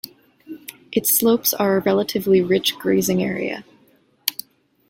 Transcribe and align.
Its 0.91 1.15
slopes 1.15 1.53
are 1.53 1.77
a 1.77 1.81
relatively 1.81 2.41
rich 2.41 2.75
grazing 2.79 3.21
area. 3.21 3.63